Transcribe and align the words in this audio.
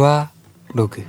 우아 0.00 0.30
로그 0.68 1.06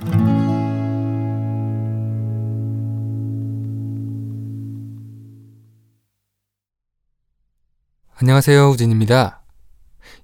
안녕하세요. 8.16 8.68
우진입니다. 8.68 9.44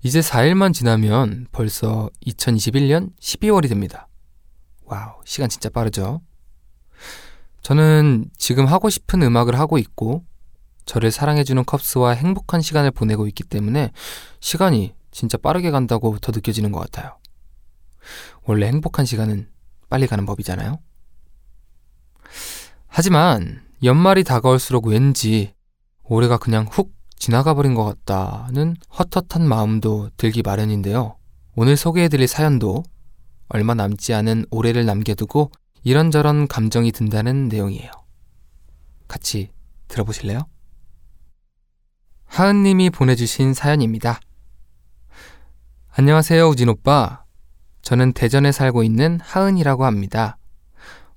이제 0.02 0.20
4일만 0.20 0.74
지나면 0.74 1.46
벌써 1.50 2.10
2021년 2.26 3.16
12월이 3.18 3.70
됩니다. 3.70 4.06
와우, 4.84 5.14
시간 5.24 5.48
진짜 5.48 5.70
빠르죠? 5.70 6.20
저는 7.62 8.26
지금 8.36 8.66
하고 8.66 8.90
싶은 8.90 9.22
음악을 9.22 9.58
하고 9.58 9.78
있고, 9.78 10.26
저를 10.84 11.10
사랑해주는 11.10 11.64
컵스와 11.64 12.10
행복한 12.10 12.60
시간을 12.60 12.90
보내고 12.90 13.26
있기 13.28 13.44
때문에 13.44 13.92
시간이 14.40 14.94
진짜 15.10 15.38
빠르게 15.38 15.70
간다고 15.70 16.18
더 16.18 16.32
느껴지는 16.32 16.70
것 16.70 16.80
같아요. 16.80 17.18
원래 18.44 18.66
행복한 18.66 19.04
시간은 19.04 19.48
빨리 19.88 20.06
가는 20.06 20.26
법이잖아요. 20.26 20.78
하지만 22.86 23.62
연말이 23.82 24.24
다가올수록 24.24 24.86
왠지 24.86 25.54
올해가 26.02 26.38
그냥 26.38 26.66
훅 26.70 26.92
지나가 27.16 27.54
버린 27.54 27.74
것 27.74 27.84
같다는 27.84 28.76
헛헛한 28.90 29.46
마음도 29.46 30.10
들기 30.16 30.42
마련인데요. 30.42 31.16
오늘 31.56 31.76
소개해드릴 31.76 32.28
사연도 32.28 32.82
얼마 33.48 33.74
남지 33.74 34.14
않은 34.14 34.46
올해를 34.50 34.86
남겨두고 34.86 35.50
이런저런 35.82 36.48
감정이 36.48 36.92
든다는 36.92 37.48
내용이에요. 37.48 37.90
같이 39.08 39.50
들어보실래요? 39.88 40.40
하은님이 42.26 42.90
보내주신 42.90 43.54
사연입니다. 43.54 44.20
안녕하세요, 45.90 46.48
우진 46.48 46.68
오빠. 46.68 47.24
저는 47.88 48.12
대전에 48.12 48.52
살고 48.52 48.82
있는 48.82 49.18
하은이라고 49.22 49.86
합니다. 49.86 50.36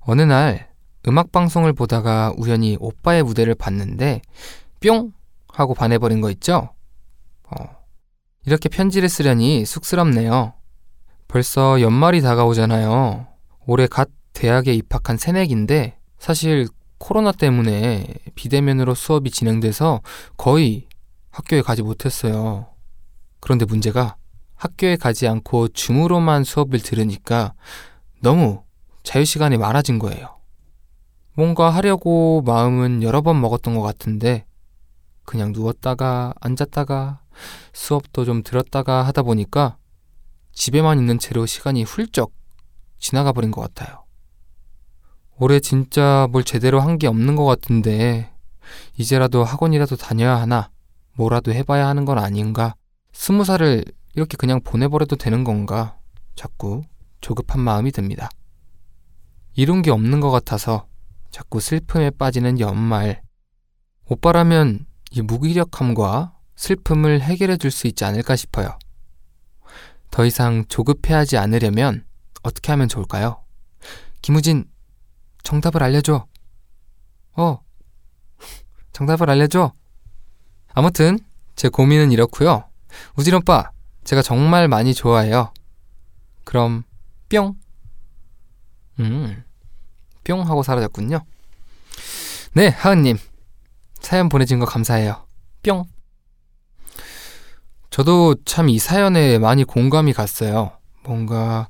어느 0.00 0.22
날 0.22 0.70
음악방송을 1.06 1.74
보다가 1.74 2.32
우연히 2.38 2.78
오빠의 2.80 3.24
무대를 3.24 3.54
봤는데 3.54 4.22
뿅! 4.80 5.12
하고 5.52 5.74
반해버린 5.74 6.22
거 6.22 6.30
있죠? 6.30 6.70
어, 7.50 7.56
이렇게 8.46 8.70
편지를 8.70 9.10
쓰려니 9.10 9.66
쑥스럽네요. 9.66 10.54
벌써 11.28 11.82
연말이 11.82 12.22
다가오잖아요. 12.22 13.26
올해 13.66 13.86
갓 13.86 14.08
대학에 14.32 14.72
입학한 14.72 15.18
새내기인데 15.18 15.98
사실 16.18 16.68
코로나 16.96 17.32
때문에 17.32 18.14
비대면으로 18.34 18.94
수업이 18.94 19.30
진행돼서 19.30 20.00
거의 20.38 20.88
학교에 21.32 21.60
가지 21.60 21.82
못했어요. 21.82 22.68
그런데 23.40 23.66
문제가 23.66 24.16
학교에 24.62 24.94
가지 24.94 25.26
않고 25.26 25.68
줌으로만 25.68 26.44
수업을 26.44 26.78
들으니까 26.78 27.52
너무 28.20 28.62
자유시간이 29.02 29.56
많아진 29.56 29.98
거예요. 29.98 30.38
뭔가 31.34 31.68
하려고 31.70 32.42
마음은 32.46 33.02
여러 33.02 33.22
번 33.22 33.40
먹었던 33.40 33.74
것 33.74 33.82
같은데 33.82 34.46
그냥 35.24 35.50
누웠다가 35.50 36.34
앉았다가 36.40 37.22
수업도 37.72 38.24
좀 38.24 38.44
들었다가 38.44 39.02
하다 39.02 39.22
보니까 39.22 39.78
집에만 40.52 40.96
있는 41.00 41.18
채로 41.18 41.44
시간이 41.44 41.82
훌쩍 41.82 42.30
지나가 43.00 43.32
버린 43.32 43.50
것 43.50 43.62
같아요. 43.62 44.04
올해 45.40 45.58
진짜 45.58 46.28
뭘 46.30 46.44
제대로 46.44 46.78
한 46.80 46.98
게 46.98 47.08
없는 47.08 47.34
것 47.34 47.44
같은데 47.46 48.30
이제라도 48.96 49.42
학원이라도 49.42 49.96
다녀야 49.96 50.36
하나 50.40 50.70
뭐라도 51.14 51.52
해봐야 51.52 51.88
하는 51.88 52.04
건 52.04 52.18
아닌가 52.18 52.76
스무 53.12 53.42
살을 53.44 53.84
이렇게 54.14 54.36
그냥 54.36 54.60
보내버려도 54.60 55.16
되는 55.16 55.44
건가 55.44 55.98
자꾸 56.34 56.82
조급한 57.20 57.60
마음이 57.60 57.92
듭니다. 57.92 58.28
이룬 59.54 59.82
게 59.82 59.90
없는 59.90 60.20
것 60.20 60.30
같아서 60.30 60.86
자꾸 61.30 61.60
슬픔에 61.60 62.10
빠지는 62.10 62.60
연말. 62.60 63.22
오빠라면 64.06 64.86
이 65.10 65.22
무기력함과 65.22 66.36
슬픔을 66.56 67.20
해결해 67.22 67.56
줄 67.56 67.70
수 67.70 67.86
있지 67.86 68.04
않을까 68.04 68.36
싶어요. 68.36 68.78
더 70.10 70.26
이상 70.26 70.64
조급해하지 70.68 71.38
않으려면 71.38 72.04
어떻게 72.42 72.72
하면 72.72 72.88
좋을까요? 72.88 73.42
김우진, 74.20 74.66
정답을 75.42 75.82
알려줘. 75.82 76.26
어, 77.34 77.58
정답을 78.92 79.30
알려줘. 79.30 79.72
아무튼 80.74 81.18
제 81.56 81.68
고민은 81.68 82.12
이렇고요. 82.12 82.68
우진 83.16 83.34
오빠, 83.34 83.70
제가 84.04 84.22
정말 84.22 84.68
많이 84.68 84.94
좋아해요. 84.94 85.52
그럼 86.44 86.84
뿅. 87.28 87.54
음, 89.00 89.44
뿅 90.24 90.46
하고 90.46 90.62
사라졌군요. 90.62 91.20
네, 92.54 92.68
하은 92.68 93.02
님. 93.02 93.18
사연 94.00 94.28
보내준 94.28 94.58
거 94.58 94.66
감사해요. 94.66 95.24
뿅. 95.62 95.84
저도 97.90 98.36
참 98.44 98.68
이 98.68 98.78
사연에 98.78 99.38
많이 99.38 99.64
공감이 99.64 100.12
갔어요. 100.12 100.78
뭔가 101.04 101.68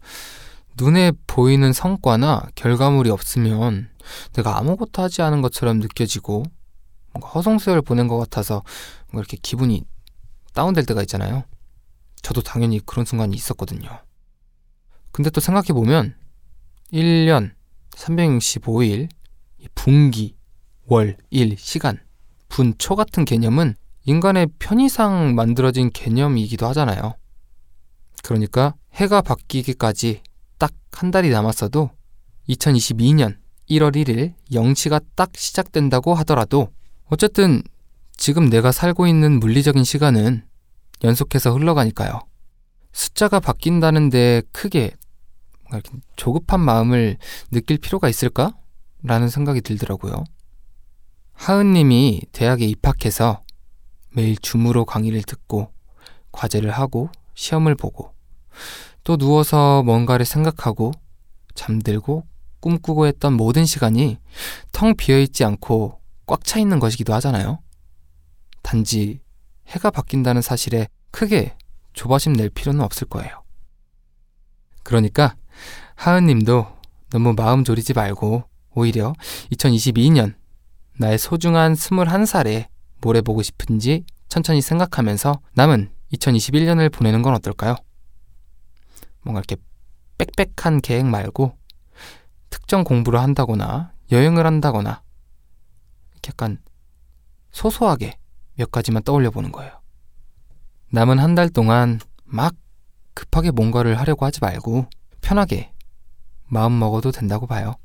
눈에 0.77 1.13
보이는 1.27 1.73
성과나 1.73 2.49
결과물이 2.55 3.11
없으면 3.11 3.91
내가 4.33 4.57
아무것도 4.59 5.03
하지 5.03 5.23
않은 5.23 5.43
것처럼 5.43 5.79
느껴지고 5.79 6.45
뭔가 7.13 7.29
허송세월 7.29 7.83
보낸 7.83 8.09
것 8.09 8.19
같아서 8.19 8.63
뭔가 9.11 9.21
이렇게 9.21 9.37
기분이 9.43 9.85
다운될 10.55 10.87
때가 10.87 11.03
있잖아요. 11.03 11.45
저도 12.23 12.41
당연히 12.43 12.81
그런 12.85 13.05
순간이 13.05 13.35
있었거든요. 13.37 13.89
근데 15.11 15.31
또 15.31 15.41
생각해보면 15.41 16.15
1년 16.93 17.53
365일 17.91 19.09
분기, 19.75 20.37
월, 20.87 21.17
일, 21.31 21.57
시간, 21.59 22.01
분, 22.49 22.75
초 22.79 22.97
같은 22.97 23.25
개념은 23.25 23.75
인간의 24.05 24.49
편의상 24.59 25.35
만들어진 25.35 25.91
개념이기도 25.91 26.67
하잖아요. 26.69 27.17
그러니까 28.23 28.75
해가 28.95 29.21
바뀌기까지 29.23 30.23
딱 30.59 30.73
한 30.93 31.11
달이 31.11 31.31
남았어도 31.31 31.91
2022년 32.49 33.37
1월 33.71 33.97
1일 33.97 34.35
0시가 34.53 35.03
딱 35.17 35.31
시작된다고 35.35 36.15
하더라도 36.15 36.69
어쨌든 37.07 37.63
지금 38.17 38.49
내가 38.49 38.71
살고 38.73 39.07
있는 39.07 39.41
물리적인 39.41 39.85
시간은 39.85 40.45
연속해서 41.05 41.53
흘러가니까요. 41.53 42.21
숫자가 42.93 43.41
바뀐다는데 43.41 44.43
크게 44.53 44.95
조급한 46.17 46.61
마음을 46.61 47.17
느낄 47.51 47.79
필요가 47.79 48.09
있을까? 48.09 48.55
라는 49.03 49.29
생각이 49.29 49.63
들더라고요. 49.63 50.25
하은님이 51.33 52.23
대학에 52.33 52.67
입학해서 52.67 53.43
매일 54.11 54.37
줌으로 54.37 54.85
강의를 54.85 55.23
듣고 55.23 55.73
과제를 56.31 56.71
하고 56.71 57.11
시험을 57.35 57.75
보고 57.75 58.13
또 59.03 59.17
누워서 59.17 59.83
뭔가를 59.83 60.25
생각하고 60.27 60.93
잠들고 61.55 62.27
꿈꾸고 62.61 63.07
했던 63.07 63.33
모든 63.33 63.65
시간이 63.65 64.19
텅 64.71 64.95
비어있지 64.95 65.45
않고 65.45 65.99
꽉 66.27 66.45
차 66.45 66.61
있는 66.61 66.79
것이기도 66.79 67.13
하잖아요. 67.15 67.59
단지 68.63 69.21
해가 69.69 69.91
바뀐다는 69.91 70.43
사실에 70.43 70.89
크게 71.11 71.57
조바심 71.93 72.33
낼 72.35 72.49
필요는 72.51 72.81
없을 72.81 73.07
거예요. 73.09 73.43
그러니까 74.83 75.35
하은님도 75.95 76.67
너무 77.11 77.35
마음 77.35 77.65
졸이지 77.65 77.93
말고 77.93 78.45
오히려 78.75 79.15
2022년 79.53 80.35
나의 80.99 81.19
소중한 81.19 81.75
21살에 81.75 82.69
뭘 83.01 83.17
해보고 83.17 83.43
싶은지 83.43 84.05
천천히 84.29 84.63
생각하면서 84.63 85.41
남은 85.55 85.93
2021년을 86.15 86.93
보내는 86.93 87.23
건 87.23 87.35
어떨까요? 87.35 87.77
뭔가 89.23 89.41
이렇게 89.41 89.57
빽빽한 90.19 90.81
계획 90.81 91.07
말고 91.07 91.57
특정 92.51 92.85
공부를 92.85 93.21
한다거나 93.21 93.93
여행을 94.11 94.47
한다거나 94.47 95.03
약간 96.29 96.59
소소하게 97.51 98.19
몇 98.57 98.71
가지만 98.71 99.03
떠올려 99.03 99.31
보는 99.31 99.53
거예요. 99.53 99.81
남은 100.91 101.19
한 101.19 101.35
달 101.35 101.49
동안 101.49 102.01
막 102.25 102.55
급하게 103.15 103.51
뭔가를 103.51 103.99
하려고 103.99 104.27
하지 104.27 104.41
말고 104.41 104.87
편하게 105.21 105.73
마음 106.49 106.79
먹어도 106.79 107.13
된다고 107.13 107.47
봐요. 107.47 107.77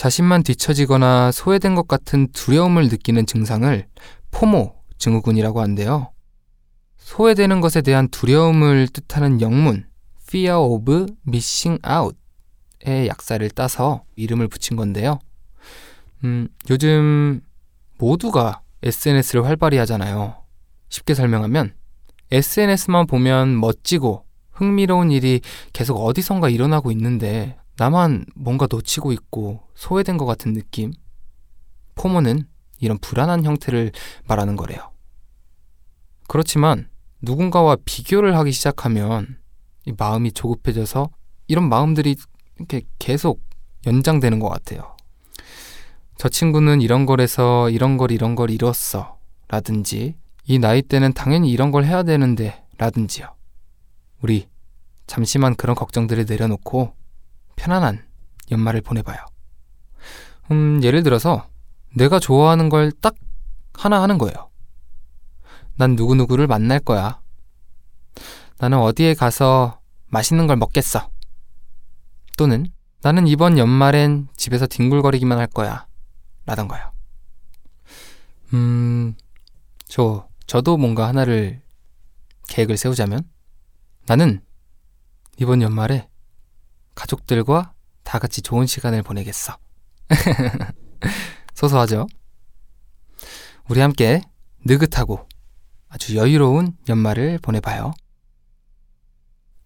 자신만 0.00 0.44
뒤처지거나 0.44 1.30
소외된 1.30 1.74
것 1.74 1.86
같은 1.86 2.26
두려움을 2.32 2.84
느끼는 2.84 3.26
증상을 3.26 3.86
포모 4.30 4.74
증후군이라고 4.96 5.60
한대요. 5.60 6.10
소외되는 6.96 7.60
것에 7.60 7.82
대한 7.82 8.08
두려움을 8.08 8.88
뜻하는 8.88 9.42
영문, 9.42 9.86
fear 10.26 10.56
of 10.56 11.06
missing 11.28 11.82
out의 11.86 13.08
약사를 13.08 13.46
따서 13.50 14.04
이름을 14.16 14.48
붙인 14.48 14.78
건데요. 14.78 15.18
음, 16.24 16.48
요즘 16.70 17.42
모두가 17.98 18.62
SNS를 18.82 19.44
활발히 19.44 19.76
하잖아요. 19.76 20.34
쉽게 20.88 21.12
설명하면 21.12 21.74
SNS만 22.30 23.06
보면 23.06 23.60
멋지고 23.60 24.24
흥미로운 24.52 25.10
일이 25.10 25.42
계속 25.74 25.98
어디선가 25.98 26.48
일어나고 26.48 26.90
있는데 26.90 27.58
나만 27.80 28.26
뭔가 28.34 28.66
놓치고 28.70 29.10
있고 29.12 29.62
소외된 29.74 30.18
것 30.18 30.26
같은 30.26 30.52
느낌? 30.52 30.92
포모는 31.94 32.46
이런 32.78 32.98
불안한 32.98 33.44
형태를 33.44 33.92
말하는 34.26 34.54
거래요. 34.54 34.92
그렇지만 36.28 36.90
누군가와 37.22 37.78
비교를 37.86 38.36
하기 38.36 38.52
시작하면 38.52 39.38
이 39.86 39.94
마음이 39.96 40.32
조급해져서 40.32 41.08
이런 41.48 41.70
마음들이 41.70 42.16
이렇게 42.58 42.82
계속 42.98 43.40
연장되는 43.86 44.40
것 44.40 44.50
같아요. 44.50 44.94
저 46.18 46.28
친구는 46.28 46.82
이런 46.82 47.06
걸해서 47.06 47.70
이런 47.70 47.96
걸 47.96 48.10
이런 48.10 48.34
걸 48.34 48.50
이뤘어. 48.50 49.16
라든지 49.48 50.16
이 50.44 50.58
나이 50.58 50.82
때는 50.82 51.14
당연히 51.14 51.50
이런 51.50 51.70
걸 51.70 51.86
해야 51.86 52.02
되는데 52.02 52.62
라든지요. 52.76 53.34
우리 54.20 54.48
잠시만 55.06 55.54
그런 55.54 55.74
걱정들을 55.74 56.26
내려놓고 56.28 56.99
편안한 57.60 58.02
연말을 58.50 58.80
보내봐요. 58.80 59.18
음, 60.50 60.82
예를 60.82 61.02
들어서 61.02 61.46
내가 61.94 62.18
좋아하는 62.18 62.70
걸 62.70 62.90
딱 63.02 63.14
하나 63.74 64.02
하는 64.02 64.18
거예요. 64.18 64.50
난 65.76 65.94
누구누구를 65.94 66.46
만날 66.46 66.80
거야. 66.80 67.20
나는 68.58 68.78
어디에 68.78 69.14
가서 69.14 69.80
맛있는 70.08 70.46
걸 70.46 70.56
먹겠어. 70.56 71.10
또는 72.36 72.66
나는 73.02 73.26
이번 73.26 73.56
연말엔 73.58 74.28
집에서 74.36 74.66
뒹굴거리기만 74.66 75.38
할 75.38 75.46
거야. 75.46 75.86
라던가요. 76.46 76.92
음, 78.52 79.14
저, 79.86 80.28
저도 80.46 80.76
뭔가 80.76 81.08
하나를 81.08 81.62
계획을 82.48 82.76
세우자면 82.76 83.22
나는 84.06 84.42
이번 85.38 85.62
연말에 85.62 86.09
가족들과 87.00 87.72
다 88.02 88.18
같이 88.18 88.42
좋은 88.42 88.66
시간을 88.66 89.02
보내겠어. 89.02 89.56
소소하죠? 91.54 92.06
우리 93.70 93.80
함께 93.80 94.20
느긋하고 94.66 95.26
아주 95.88 96.16
여유로운 96.16 96.76
연말을 96.88 97.38
보내봐요. 97.38 97.92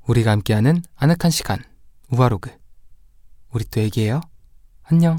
우리가 0.07 0.31
함께하는 0.31 0.83
아늑한 0.95 1.31
시간, 1.31 1.63
우아로그. 2.09 2.57
우리 3.51 3.65
또 3.65 3.81
얘기해요. 3.81 4.21
안녕. 4.83 5.19